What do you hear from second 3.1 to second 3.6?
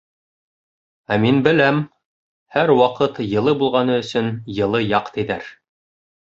йылы